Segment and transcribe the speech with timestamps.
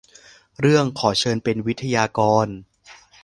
[0.59, 2.47] เรื่อง ขอเชิญเป็นวิทยากร